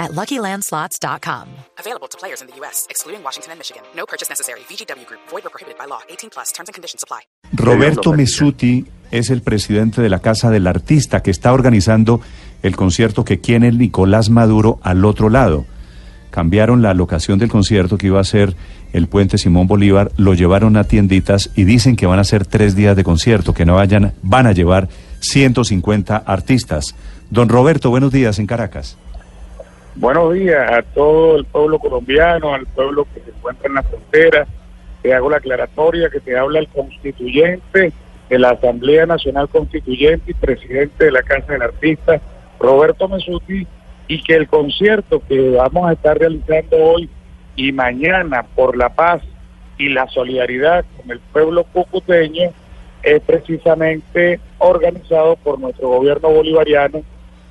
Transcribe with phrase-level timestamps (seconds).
[0.00, 1.46] at LuckyLandSlots.com.
[1.78, 3.82] Available to players in the U.S., excluding Washington and Michigan.
[3.94, 4.60] No purchase necessary.
[4.68, 5.20] VGW Group.
[5.30, 6.00] Void or prohibited by law.
[6.08, 6.50] 18 plus.
[6.52, 7.20] Terms and conditions apply.
[7.52, 12.20] Roberto Mesuti es el presidente de la Casa del Artista que está organizando
[12.62, 15.66] el concierto que el Nicolás Maduro al otro lado.
[16.30, 18.54] Cambiaron la locación del concierto que iba a ser
[18.92, 22.74] el puente Simón Bolívar, lo llevaron a tienditas y dicen que van a ser tres
[22.76, 24.88] días de concierto, que no vayan, van a llevar
[25.20, 26.94] 150 artistas.
[27.30, 28.96] Don Roberto, buenos días en Caracas.
[30.00, 34.46] Buenos días a todo el pueblo colombiano, al pueblo que se encuentra en la frontera.
[35.02, 37.92] Te hago la aclaratoria que te habla el constituyente
[38.30, 42.18] de la Asamblea Nacional Constituyente y presidente de la Casa del Artista,
[42.58, 43.66] Roberto Mesuti,
[44.08, 47.10] y que el concierto que vamos a estar realizando hoy
[47.54, 49.20] y mañana por la paz
[49.76, 52.52] y la solidaridad con el pueblo cucuteño
[53.02, 57.02] es precisamente organizado por nuestro gobierno bolivariano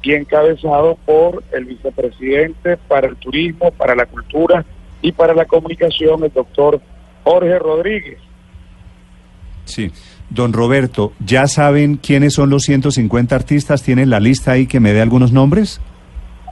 [0.01, 4.65] y encabezado por el vicepresidente para el turismo, para la cultura
[5.01, 6.81] y para la comunicación, el doctor
[7.23, 8.19] Jorge Rodríguez.
[9.65, 9.91] Sí.
[10.29, 13.81] Don Roberto, ¿ya saben quiénes son los 150 artistas?
[13.81, 15.81] ¿Tienen la lista ahí que me dé algunos nombres?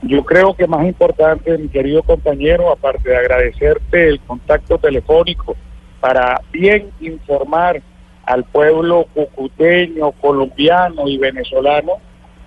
[0.02, 5.56] Yo creo que más importante, mi querido compañero, aparte de agradecerte el contacto telefónico
[6.00, 7.80] para bien informar
[8.24, 11.94] al pueblo cucuteño, colombiano y venezolano,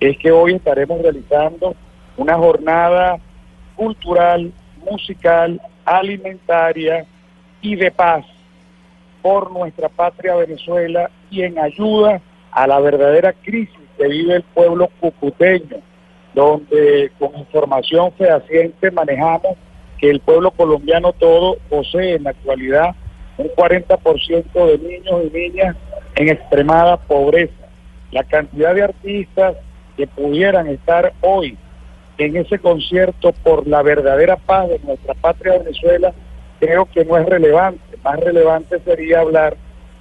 [0.08, 1.76] es que hoy estaremos realizando
[2.16, 3.18] una jornada
[3.76, 4.52] cultural,
[4.84, 7.06] musical, alimentaria
[7.60, 8.24] y de paz
[9.22, 14.88] por nuestra patria Venezuela y en ayuda a la verdadera crisis que vive el pueblo
[14.98, 15.76] cucuteño,
[16.34, 19.56] donde con información fehaciente manejamos
[19.98, 22.96] que el pueblo colombiano todo posee en la actualidad
[23.38, 25.76] un 40% de niños y niñas
[26.16, 27.52] en extremada pobreza.
[28.10, 29.56] La cantidad de artistas
[30.02, 31.56] que pudieran estar hoy
[32.18, 36.12] en ese concierto por la verdadera paz de nuestra patria Venezuela,
[36.58, 37.80] creo que no es relevante.
[38.02, 39.56] Más relevante sería hablar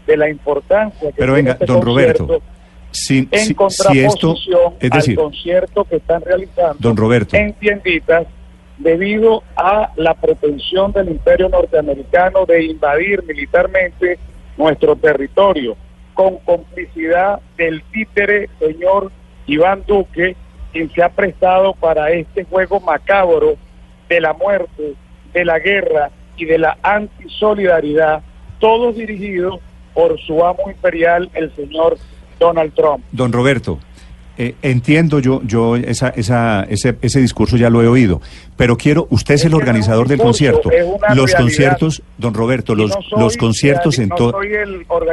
[0.08, 2.42] de la importancia que Pero tiene venga, este don Roberto,
[2.90, 7.36] si, en si- si contraposición esto, es decir, al concierto que están realizando Don Roberto.
[7.38, 8.26] en tienditas
[8.80, 14.18] debido a la pretensión del imperio norteamericano de invadir militarmente
[14.58, 15.78] nuestro territorio
[16.16, 19.12] con complicidad del títere señor
[19.52, 20.36] Iván Duque,
[20.72, 23.56] quien se ha prestado para este juego macabro
[24.08, 24.94] de la muerte,
[25.34, 28.22] de la guerra y de la antisolidaridad,
[28.60, 29.60] todos dirigidos
[29.94, 31.98] por su amo imperial, el señor
[32.40, 33.04] Donald Trump.
[33.12, 33.80] Don Roberto,
[34.38, 38.22] eh, entiendo yo, yo esa, esa, ese, ese discurso ya lo he oído,
[38.56, 40.70] pero quiero, usted es Es el organizador del concierto.
[40.70, 41.38] Los realidad.
[41.38, 44.40] conciertos, don Roberto, los, no los conciertos en todo.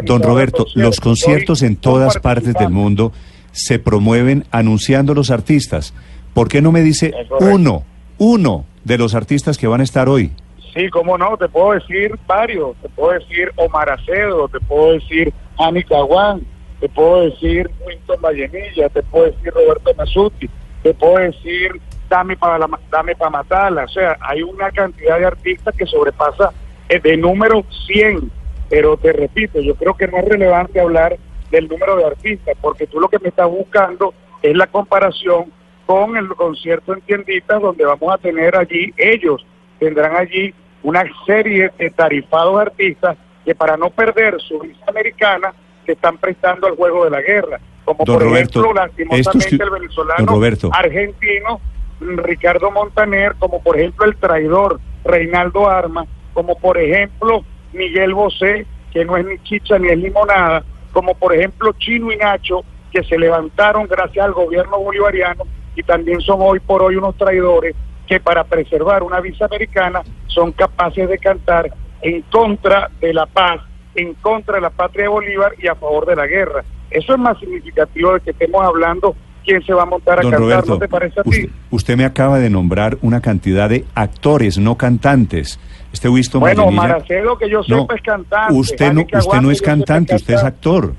[0.04, 3.12] Don Roberto, los conciertos soy en todas partes del mundo
[3.52, 5.94] se promueven anunciando los artistas.
[6.34, 7.84] ¿Por qué no me dice uno,
[8.18, 10.32] uno de los artistas que van a estar hoy?
[10.74, 15.32] Sí, cómo no, te puedo decir varios, te puedo decir Omar Acedo, te puedo decir
[15.58, 16.42] Ani Caguán,
[16.78, 20.48] te puedo decir Winston Vallenilla, te puedo decir Roberto Masuti,
[20.82, 25.26] te puedo decir Dame para la, Dame para matarla, o sea, hay una cantidad de
[25.26, 26.52] artistas que sobrepasa
[26.88, 28.30] eh, de número 100,
[28.70, 31.16] pero te repito, yo creo que no es relevante hablar
[31.50, 35.52] del número de artistas, porque tú lo que me estás buscando es la comparación
[35.86, 39.44] con el concierto en tienditas donde vamos a tener allí, ellos
[39.78, 45.54] tendrán allí una serie de tarifados artistas que para no perder su visa americana
[45.86, 49.70] se están prestando al juego de la guerra, como Don por Roberto, ejemplo lastimosamente el
[49.70, 50.70] venezolano Roberto.
[50.74, 51.60] argentino
[52.00, 56.04] mm, Ricardo Montaner, como por ejemplo el traidor Reinaldo Arma,
[56.34, 57.42] como por ejemplo
[57.72, 62.16] Miguel Bosé, que no es ni chicha ni es limonada, como por ejemplo Chino y
[62.16, 65.44] Nacho, que se levantaron gracias al gobierno bolivariano
[65.76, 67.74] y también son hoy por hoy unos traidores
[68.06, 71.70] que para preservar una visa americana son capaces de cantar
[72.00, 73.60] en contra de la paz,
[73.94, 76.64] en contra de la patria de Bolívar y a favor de la guerra.
[76.90, 79.14] Eso es más significativo de que estemos hablando
[79.44, 81.28] quién se va a montar a Don cantar, Roberto, ¿no te parece a ti?
[81.28, 85.58] usted, usted me acaba de nombrar una cantidad de actores, no cantantes.
[85.92, 88.54] Este Winston Bueno, Vallenilla- Maracelo, que yo sepa, es cantante.
[88.54, 90.94] Usted no, usted no es cantante, usted es actor.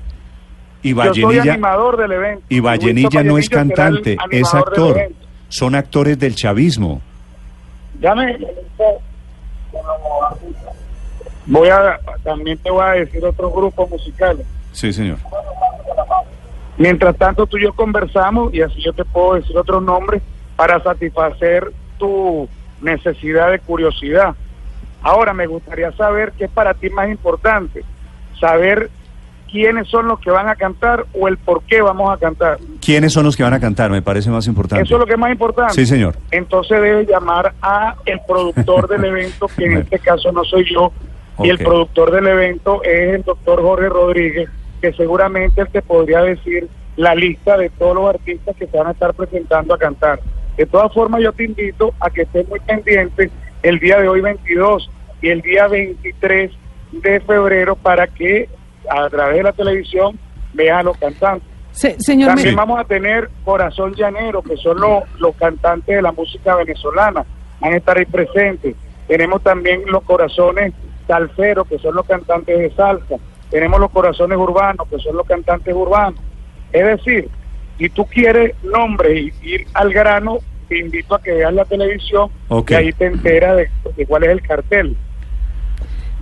[0.82, 2.42] Y Yo soy Vallenilla, animador del evento.
[2.48, 3.50] y Vallenilla no es Vallenilla
[3.84, 4.98] cantante, es actor.
[5.48, 7.00] Son actores del chavismo.
[8.00, 8.38] Llame.
[11.46, 14.46] Voy a, también te voy a decir otros grupos musicales.
[14.72, 15.18] Sí, señor.
[16.78, 20.22] Mientras tanto, tú y yo conversamos y así yo te puedo decir otros nombres
[20.56, 22.48] para satisfacer tu
[22.80, 24.34] necesidad de curiosidad.
[25.02, 27.84] Ahora, me gustaría saber qué es para ti más importante,
[28.38, 28.90] saber
[29.50, 32.58] quiénes son los que van a cantar o el por qué vamos a cantar.
[32.80, 33.90] ¿Quiénes son los que van a cantar?
[33.90, 34.84] Me parece más importante.
[34.84, 35.74] Eso es lo que es más importante.
[35.74, 36.16] Sí, señor.
[36.30, 40.92] Entonces debe llamar a el productor del evento, que en este caso no soy yo,
[41.42, 44.48] y el productor del evento es el doctor Jorge Rodríguez,
[44.80, 48.88] que seguramente él te podría decir la lista de todos los artistas que se van
[48.88, 50.20] a estar presentando a cantar.
[50.56, 53.30] De todas formas, yo te invito a que estés muy pendiente
[53.62, 54.90] el día de hoy 22
[55.22, 56.50] y el día 23
[56.92, 58.48] de febrero para que
[58.88, 60.18] a través de la televisión
[60.54, 61.48] veas a los cantantes.
[61.72, 66.02] Se- señor, También Me- vamos a tener Corazón Llanero, que son los, los cantantes de
[66.02, 67.24] la música venezolana,
[67.60, 68.74] van a estar ahí presentes.
[69.06, 70.72] Tenemos también los corazones
[71.06, 73.16] salseros, que son los cantantes de salsa.
[73.50, 76.18] Tenemos los corazones urbanos, que son los cantantes urbanos.
[76.72, 77.28] Es decir,
[77.78, 80.38] si tú quieres nombre y ir al grano,
[80.70, 82.30] te invito a que veas la televisión
[82.70, 84.96] y ahí te enteras de, de cuál es el cartel.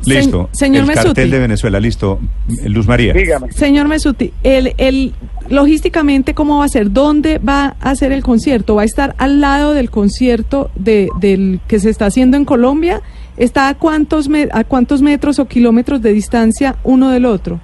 [0.06, 0.49] Listo.
[0.53, 1.06] Se- señor el Mesuti.
[1.06, 2.21] cartel de Venezuela, listo.
[2.67, 3.12] Luz María.
[3.12, 3.50] Dígame.
[3.53, 5.12] Señor Mesuti, el, el,
[5.49, 6.93] logísticamente, ¿cómo va a ser?
[6.93, 8.77] ¿Dónde va a ser el concierto?
[8.77, 13.03] ¿Va a estar al lado del concierto de, del que se está haciendo en Colombia?
[13.37, 17.61] ¿Está a cuántos, me- a cuántos metros o kilómetros de distancia uno del otro?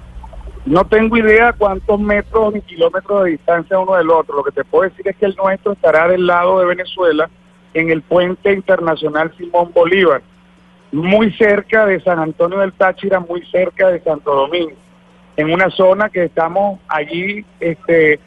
[0.65, 4.37] No tengo idea cuántos metros ni kilómetros de distancia uno del otro.
[4.37, 7.29] Lo que te puedo decir es que el nuestro estará del lado de Venezuela
[7.75, 10.23] en el puente internacional Simón Bolívar,
[10.91, 14.75] muy cerca de San Antonio del Táchira, muy cerca de Santo Domingo,
[15.35, 18.19] en una zona que estamos allí este,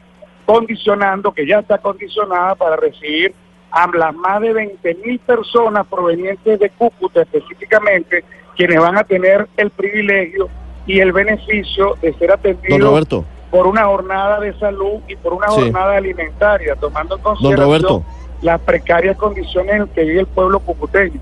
[0.46, 3.34] condicionando, que ya está condicionada para recibir
[3.70, 8.22] a las más de 20 mil personas provenientes de Cúcuta específicamente,
[8.54, 10.48] quienes van a tener el privilegio
[10.88, 12.30] y el beneficio de ser
[12.80, 13.24] Roberto.
[13.50, 15.54] por una jornada de salud y por una Sí.
[15.60, 18.02] jornada alimentaria, tomando en consideración
[18.42, 21.20] las precarias condiciones en que vive el pueblo cucuteño.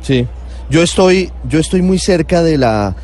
[0.00, 0.26] Sí.
[0.70, 2.94] Yo estoy, yo estoy muy cerca de la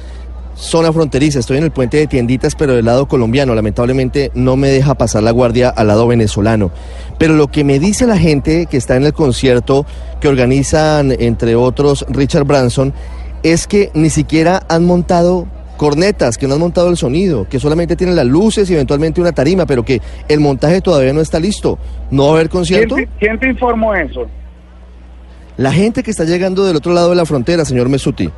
[0.55, 3.55] zona fronteriza, estoy en el puente de tienditas, pero del lado colombiano.
[3.55, 6.71] Lamentablemente no me deja pasar la guardia al lado venezolano.
[7.19, 9.85] Pero lo que me dice la gente que está en el concierto
[10.21, 12.95] que organizan, entre otros, Richard Branson,
[13.43, 17.97] es que ni siquiera han montado cornetas, que no han montado el sonido, que solamente
[17.97, 21.79] tienen las luces y eventualmente una tarima, pero que el montaje todavía no está listo.
[22.11, 22.95] ¿No va a haber ¿Quién concierto?
[22.97, 24.27] te, quién te informó eso?
[25.57, 28.31] La gente que está llegando del otro lado de la frontera, señor Mesuti.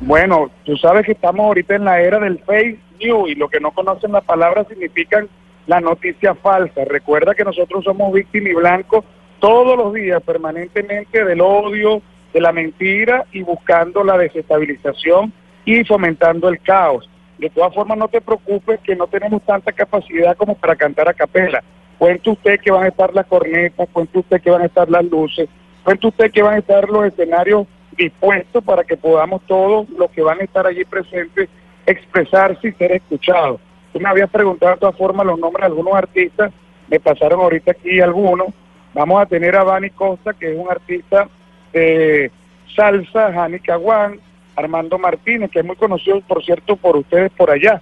[0.00, 3.60] Bueno, tú sabes que estamos ahorita en la era del fake news y lo que
[3.60, 5.28] no conocen la palabra significan
[5.66, 6.84] la noticia falsa.
[6.84, 9.04] Recuerda que nosotros somos víctimas y blancos
[9.40, 12.02] todos los días, permanentemente del odio,
[12.32, 15.32] de la mentira y buscando la desestabilización
[15.64, 17.08] y fomentando el caos.
[17.38, 21.14] De todas formas, no te preocupes que no tenemos tanta capacidad como para cantar a
[21.14, 21.62] capela.
[21.98, 25.04] Cuente usted que van a estar las cornetas, cuente usted que van a estar las
[25.04, 25.48] luces,
[25.84, 27.66] cuente usted que van a estar los escenarios
[27.96, 31.48] dispuestos para que podamos todos los que van a estar allí presentes
[31.86, 33.60] expresarse y ser escuchados.
[33.92, 36.52] Tú me habías preguntado de todas formas los nombres de algunos artistas,
[36.88, 38.48] me pasaron ahorita aquí algunos.
[38.92, 41.28] Vamos a tener a Bani Costa, que es un artista
[41.72, 42.30] de
[42.74, 44.20] salsa, Jani Caguán,
[44.56, 47.80] Armando Martínez, que es muy conocido, por cierto, por ustedes por allá,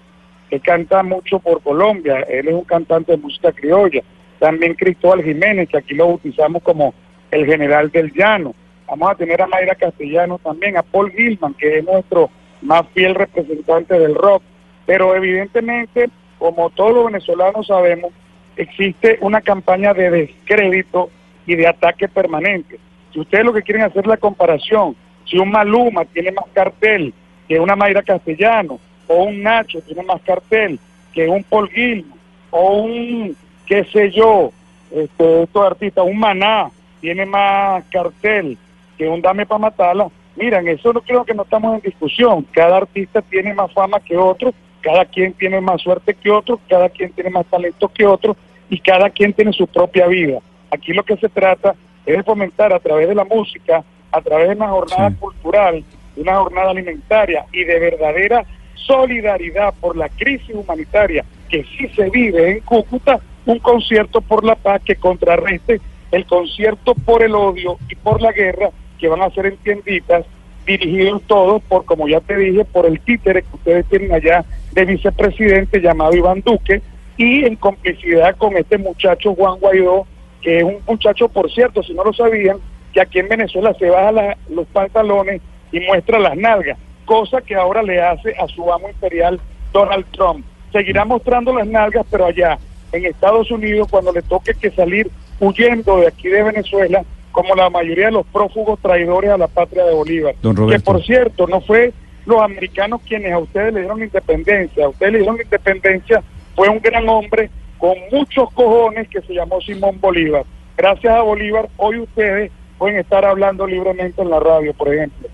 [0.51, 4.03] que canta mucho por Colombia, él es un cantante de música criolla.
[4.39, 6.95] También Cristóbal Jiménez, que aquí lo bautizamos como
[7.31, 8.55] el general del llano.
[8.87, 12.29] Vamos a tener a Mayra Castellano también, a Paul Gilman, que es nuestro
[12.61, 14.43] más fiel representante del rock.
[14.85, 18.13] Pero evidentemente, como todos los venezolanos sabemos,
[18.57, 21.11] existe una campaña de descrédito
[21.47, 22.79] y de ataque permanente.
[23.13, 24.97] Si ustedes lo que quieren hacer es la comparación,
[25.33, 27.15] si un Maluma tiene más cartel
[27.49, 30.79] que una Mayra Castellano, o un Nacho tiene más cartel
[31.15, 32.19] que un Paul Gilman,
[32.51, 33.35] o un,
[33.67, 34.53] qué sé yo,
[34.91, 36.71] este, estos artistas, un Maná
[37.01, 38.59] tiene más cartel
[38.99, 40.09] que un Dame para matarla.
[40.37, 42.47] Miren, eso no creo que no estamos en discusión.
[42.53, 46.91] Cada artista tiene más fama que otro, cada quien tiene más suerte que otro, cada
[46.91, 48.37] quien tiene más talento que otro
[48.69, 50.41] y cada quien tiene su propia vida.
[50.71, 51.75] Aquí lo que se trata
[52.05, 53.83] es de fomentar a través de la música,
[54.13, 55.17] a través de una jornada Sí.
[55.17, 61.89] cultural, de una jornada alimentaria y de verdadera solidaridad por la crisis humanitaria que sí
[61.97, 67.35] se vive en Cúcuta, un concierto por la paz que contrarreste el concierto por el
[67.35, 70.25] odio y por la guerra que van a hacer en tienditas,
[70.67, 74.85] dirigidos todos por, como ya te dije, por el títere que ustedes tienen allá de
[74.85, 76.81] vicepresidente llamado Iván Duque
[77.17, 80.07] y en complicidad con este muchacho Juan Guaidó,
[80.41, 82.59] que es un muchacho, por cierto, si no lo sabían,
[82.93, 85.41] que aquí en Venezuela se baja la- los pantalones
[85.73, 86.79] y muestra las nalgas.
[87.05, 89.39] cosa que ahora le hace a su amo imperial
[89.73, 90.47] Donald Trump.
[90.73, 92.59] Seguirá mostrando las nalgas, pero allá,
[92.93, 97.69] en Estados Unidos, cuando le toque que salir huyendo de aquí de Venezuela, como la
[97.71, 100.35] mayoría de los prófugos traidores a la patria de Bolívar.
[100.43, 101.93] Don que por cierto, no fue
[102.25, 106.23] los americanos quienes a ustedes le dieron la independencia, a ustedes le dieron la independencia,
[106.55, 110.45] fue un gran hombre con muchos cojones que se llamó Simón Bolívar.
[110.77, 115.29] Gracias a Bolívar, hoy ustedes pueden estar hablando libremente en la radio, por ejemplo.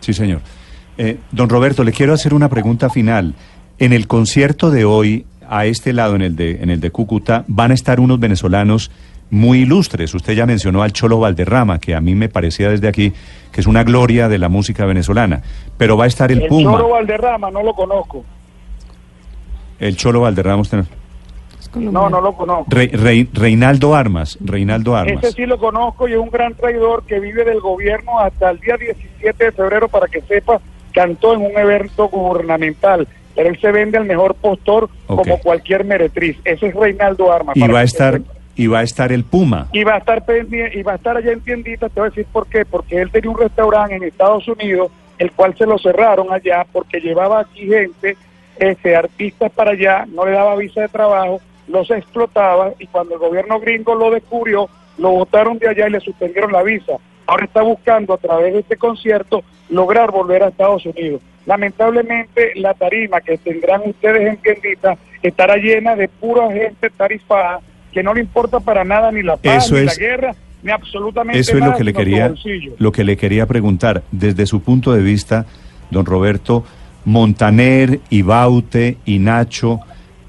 [0.00, 0.42] Sí, señor.
[0.98, 3.34] Eh, don Roberto, le quiero hacer una pregunta final.
[3.78, 7.44] En el concierto de hoy, a este lado, en el de, en el de Cúcuta,
[7.48, 8.90] van a estar unos venezolanos
[9.30, 10.12] muy ilustres.
[10.12, 13.14] Usted ya mencionó al Cholo Valderrama, que a mí me parecía desde aquí
[13.50, 15.40] que es una gloria de la música venezolana.
[15.78, 16.72] Pero va a estar el, El Puma.
[16.72, 18.26] Choro Valderrama no lo conozco.
[19.80, 20.60] El Cholo Valderrama.
[20.60, 20.86] usted no-
[21.68, 22.00] colombiano.
[22.08, 22.66] No, no lo conozco.
[22.70, 24.36] Re- Reinaldo Armas.
[24.40, 25.22] Reinaldo Armas.
[25.24, 28.60] Ese sí lo conozco y es un gran traidor que vive del gobierno hasta el
[28.60, 30.60] día 17 de febrero, para que sepa,
[30.92, 33.06] cantó en un evento gubernamental.
[33.34, 36.36] Pero él se vende al mejor postor como cualquier meretriz.
[36.44, 37.56] Ese es Reinaldo Armas.
[37.56, 38.32] Y va a estar, sepa.
[38.56, 39.68] y va a estar el Puma.
[39.72, 40.24] Y va a estar
[40.74, 43.10] y va a estar allá en tiendita, te voy a decir por qué, porque él
[43.12, 47.66] tenía un restaurante en Estados Unidos, el cual se lo cerraron allá porque llevaba aquí
[47.68, 48.16] gente,
[48.58, 53.20] este, artistas para allá, no le daba visa de trabajo, los explotaba y cuando el
[53.20, 56.94] gobierno gringo lo descubrió, lo botaron de allá y le suspendieron la visa.
[57.26, 61.20] Ahora está buscando a través de este concierto lograr volver a Estados Unidos.
[61.46, 67.60] Lamentablemente la tarima que tendrán ustedes en tiendita estará llena de pura gente tarifada
[67.92, 70.70] que no le importa para nada ni la paz, Eso ni es- la guerra, ni
[70.72, 72.34] absolutamente Eso es nada, lo que le quería,
[72.78, 74.02] lo que le quería preguntar.
[74.10, 75.46] Desde su punto de vista,
[75.90, 76.64] don Roberto,
[77.04, 79.80] Montaner y Baute y Nacho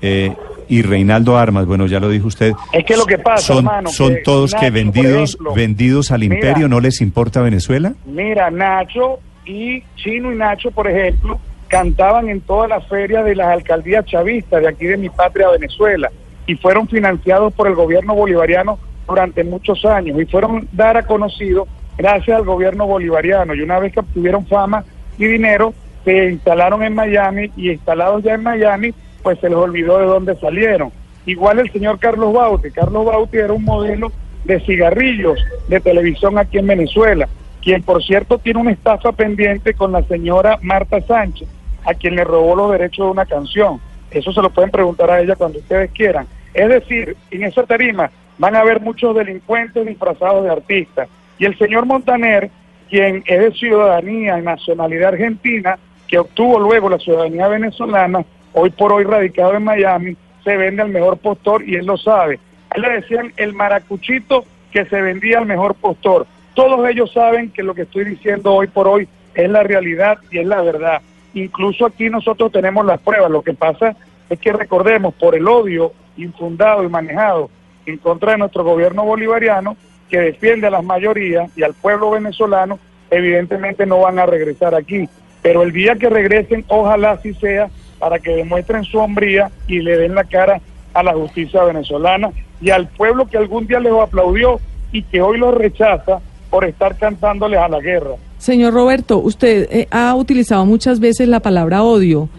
[0.02, 0.34] eh,
[0.70, 2.54] y Reinaldo Armas, bueno, ya lo dijo usted.
[2.72, 6.12] Es que lo que pasa, son, hermano, son que todos que Nacho, vendidos, ejemplo, vendidos
[6.12, 7.94] al mira, imperio, no les importa Venezuela.
[8.06, 13.48] Mira, Nacho y Chino y Nacho, por ejemplo, cantaban en todas las ferias de las
[13.48, 16.12] alcaldías chavistas de aquí de mi patria Venezuela
[16.46, 21.68] y fueron financiados por el gobierno bolivariano durante muchos años y fueron dar a conocido
[21.98, 24.84] gracias al gobierno bolivariano y una vez que obtuvieron fama
[25.18, 25.74] y dinero
[26.06, 30.36] se instalaron en Miami y instalados ya en Miami pues se les olvidó de dónde
[30.38, 30.92] salieron.
[31.26, 34.12] Igual el señor Carlos Baute, Carlos Baute era un modelo
[34.46, 37.28] de cigarrillos de televisión aquí en Venezuela,
[37.62, 41.48] quien por cierto tiene una estafa pendiente con la señora Marta Sánchez,
[41.86, 43.80] a quien le robó los derechos de una canción.
[44.12, 46.26] Eso se lo pueden preguntar a ella cuando ustedes quieran.
[46.54, 51.10] Es decir, en esa tarima van a haber muchos delincuentes disfrazados de artistas.
[51.38, 52.50] Y el señor Montaner,
[52.90, 58.26] quien es de ciudadanía y nacionalidad argentina, que obtuvo luego la ciudadanía venezolana,
[58.60, 62.40] hoy por hoy radicado en Miami, se vende al mejor postor y él lo sabe.
[62.70, 66.28] A él le decían el maracuchito que se vendía al mejor postor.
[66.54, 70.40] Todos ellos saben que lo que estoy diciendo hoy por hoy es la realidad y
[70.40, 71.02] es la verdad.
[71.34, 73.32] Incluso aquí nosotros tenemos las pruebas.
[73.32, 73.96] Lo que pasa
[74.30, 77.50] es que recordemos, por el odio infundado y manejado
[77.86, 79.78] en contra de nuestro gobierno bolivariano,
[80.10, 85.08] que defiende a las mayorías y al pueblo venezolano, evidentemente no van a regresar aquí.
[85.42, 89.98] Pero el día que regresen, ojalá así sea, para que demuestren su hombría y le
[89.98, 90.62] den la cara
[90.94, 94.60] a la justicia venezolana y al pueblo que algún día les aplaudió
[94.92, 98.16] y que hoy los rechaza por estar cantándoles a la guerra.
[98.38, 102.30] Señor Roberto, usted eh, ha utilizado muchas veces la palabra odio.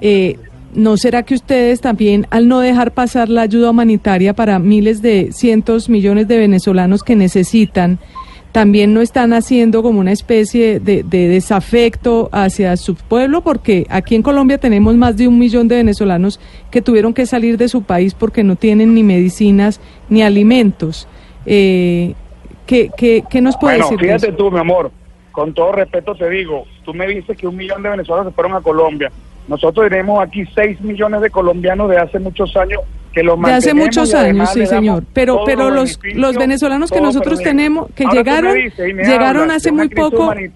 [0.00, 0.38] Eh,
[0.74, 5.30] ¿No será que ustedes también, al no dejar pasar la ayuda humanitaria para miles de
[5.32, 7.98] cientos millones de venezolanos que necesitan,
[8.52, 13.42] también no están haciendo como una especie de, de desafecto hacia su pueblo?
[13.42, 16.40] Porque aquí en Colombia tenemos más de un millón de venezolanos
[16.70, 21.06] que tuvieron que salir de su país porque no tienen ni medicinas ni alimentos.
[21.46, 22.14] Eh,
[22.66, 23.98] ¿qué, qué, qué nos puede Bueno, decir?
[24.00, 24.90] de fíjate tú, mi amor,
[25.32, 28.54] con todo respeto te digo, tú me dices que un millón de venezolanos se fueron
[28.54, 29.10] a Colombia.
[29.46, 32.80] Nosotros tenemos aquí seis millones de colombianos de hace muchos años
[33.18, 35.02] que los De hace muchos años, sí, señor.
[35.12, 39.72] Pero, pero los, los venezolanos que nosotros tenemos, que Ahora llegaron, dices llegaron hablas hace
[39.72, 40.32] muy poco.
[40.34, 40.48] y-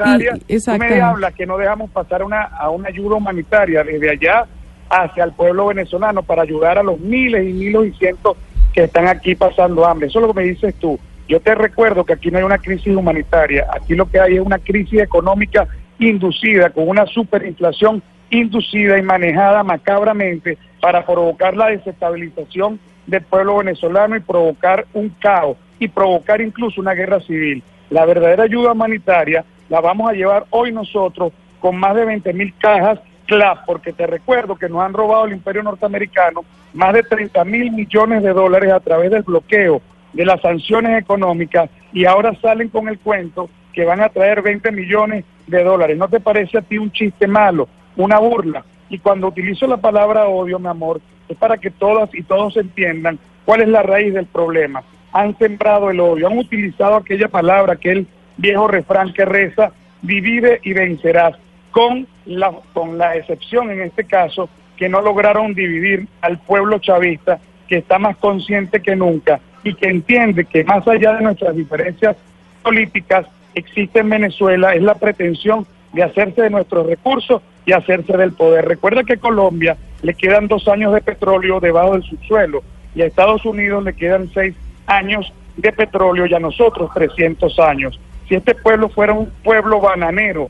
[0.59, 4.47] tú me hablas que no dejamos pasar una, a una ayuda humanitaria desde allá
[4.89, 8.37] hacia el pueblo venezolano para ayudar a los miles y miles y cientos
[8.73, 10.07] que están aquí pasando hambre.
[10.07, 10.99] Eso es lo que me dices tú.
[11.29, 14.41] Yo te recuerdo que aquí no hay una crisis humanitaria, aquí lo que hay es
[14.41, 15.67] una crisis económica
[15.99, 24.17] inducida con una superinflación inducida y manejada macabramente para provocar la desestabilización del pueblo venezolano
[24.17, 27.63] y provocar un caos y provocar incluso una guerra civil.
[27.89, 32.53] La verdadera ayuda humanitaria la vamos a llevar hoy nosotros con más de 20 mil
[32.59, 37.45] cajas CLAP, porque te recuerdo que nos han robado el imperio norteamericano más de 30
[37.45, 39.81] mil millones de dólares a través del bloqueo
[40.13, 44.73] de las sanciones económicas y ahora salen con el cuento que van a traer 20
[44.73, 45.97] millones de dólares.
[45.97, 48.65] ¿No te parece a ti un chiste malo, una burla?
[48.93, 53.19] Y cuando utilizo la palabra odio, mi amor, es para que todas y todos entiendan
[53.47, 54.83] cuál es la raíz del problema.
[55.15, 58.07] Han sembrado el odio, han utilizado aquella palabra, aquel
[58.37, 59.73] viejo refrán que reza,
[60.03, 61.37] divide y vencerás,
[61.71, 67.41] con la, con la excepción en este caso que no lograron dividir al pueblo chavista,
[67.69, 72.15] que está más consciente que nunca y que entiende que más allá de nuestras diferencias
[72.63, 78.33] políticas existe en Venezuela es la pretensión de hacerse de nuestros recursos y hacerse del
[78.33, 78.67] poder.
[78.67, 82.63] Recuerda que a Colombia le quedan dos años de petróleo debajo del subsuelo
[82.95, 84.55] y a Estados Unidos le quedan seis
[84.87, 88.01] años de petróleo y a nosotros 300 años.
[88.29, 90.49] Si este pueblo fuera un pueblo bananero,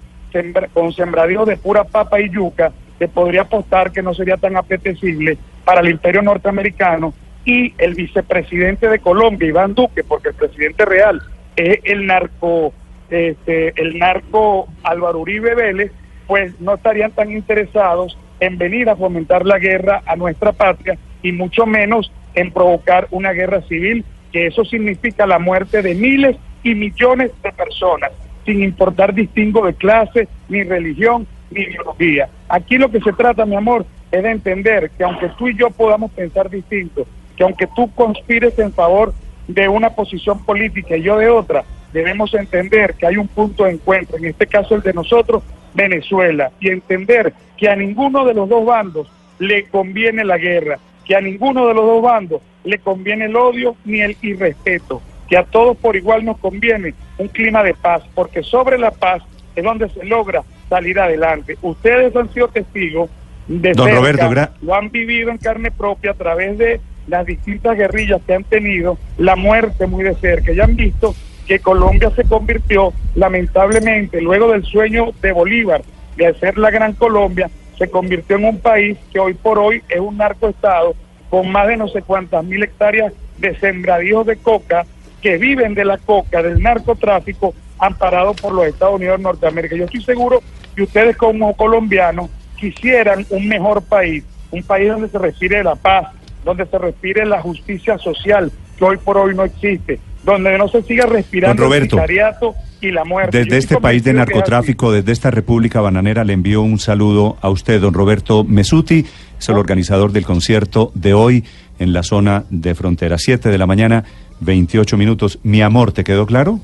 [0.73, 5.37] con sembradíos de pura papa y yuca, se podría apostar que no sería tan apetecible
[5.65, 7.13] para el imperio norteamericano
[7.45, 11.21] y el vicepresidente de Colombia, Iván Duque, porque el presidente real
[11.57, 12.73] es el narco,
[13.11, 15.93] este, el narco Álvaro Uribe Vélez,
[16.33, 21.31] pues no estarían tan interesados en venir a fomentar la guerra a nuestra patria y
[21.31, 26.75] mucho menos en provocar una guerra civil, que eso significa la muerte de miles y
[26.75, 28.13] millones de personas,
[28.47, 32.31] sin importar distingo de clase, ni religión, ni ideología.
[32.49, 35.69] Aquí lo que se trata, mi amor, es de entender que aunque tú y yo
[35.69, 39.13] podamos pensar distinto, que aunque tú conspires en favor
[39.49, 41.63] de una posición política y yo de otra,
[41.93, 45.43] debemos entender que hay un punto de encuentro, en este caso el de nosotros,
[45.75, 51.17] Venezuela, y entender que a ninguno de los dos bandos le conviene la guerra, que
[51.17, 55.45] a ninguno de los dos bandos le conviene el odio ni el irrespeto, que a
[55.45, 59.23] todos por igual nos conviene un clima de paz, porque sobre la paz
[59.55, 61.57] es donde se logra salir adelante.
[61.63, 63.11] Ustedes han sido testigos
[63.49, 64.31] de Don Roberto,
[64.63, 68.97] lo han vivido en carne propia a través de las distintas guerrillas que han tenido,
[69.19, 71.15] la muerte muy de cerca, ya han visto
[71.47, 75.83] que Colombia se convirtió, lamentablemente, luego del sueño de Bolívar
[76.17, 80.01] de hacer la Gran Colombia, se convirtió en un país que hoy por hoy es
[80.01, 80.95] un narcoestado
[81.31, 84.85] con más de no sé cuántas mil hectáreas de sembradíos de coca
[85.21, 89.77] que viven de la coca, del narcotráfico, amparado por los Estados Unidos de Norteamérica.
[89.77, 90.43] Yo estoy seguro
[90.77, 92.29] que ustedes como colombianos
[92.59, 96.09] quisieran un mejor país, un país donde se respire la paz,
[96.45, 100.83] donde se respire la justicia social, que hoy por hoy no existe, donde no se
[100.83, 103.39] siga respirando el precariato y la muerte.
[103.39, 107.81] Desde este país de narcotráfico, desde esta República Bananera, le envío un saludo a usted,
[107.81, 109.05] don Roberto Mesuti,
[109.39, 111.45] es el organizador del concierto de hoy
[111.79, 113.19] en la zona de frontera.
[113.19, 114.05] Siete de la mañana,
[114.41, 115.39] 28 minutos.
[115.43, 116.61] Mi amor, ¿te quedó claro?